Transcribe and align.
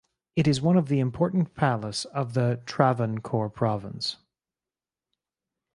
It 0.35 0.47
is 0.47 0.63
one 0.63 0.77
of 0.77 0.87
the 0.87 0.99
important 0.99 1.53
palace 1.53 2.05
of 2.05 2.33
the 2.33 2.59
Travancore 2.65 3.51
province. 3.51 4.17